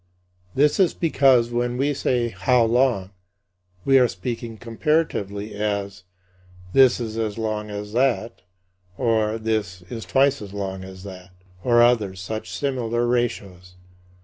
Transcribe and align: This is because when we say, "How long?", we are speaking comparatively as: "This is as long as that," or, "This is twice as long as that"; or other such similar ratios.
This 0.55 0.79
is 0.79 0.95
because 0.95 1.51
when 1.51 1.77
we 1.77 1.93
say, 1.93 2.29
"How 2.29 2.63
long?", 2.63 3.11
we 3.85 3.99
are 3.99 4.07
speaking 4.07 4.57
comparatively 4.57 5.53
as: 5.53 6.05
"This 6.73 6.99
is 6.99 7.19
as 7.19 7.37
long 7.37 7.69
as 7.69 7.93
that," 7.93 8.41
or, 8.97 9.37
"This 9.37 9.83
is 9.91 10.05
twice 10.05 10.41
as 10.41 10.53
long 10.55 10.83
as 10.83 11.03
that"; 11.03 11.35
or 11.63 11.83
other 11.83 12.15
such 12.15 12.49
similar 12.51 13.05
ratios. 13.05 13.75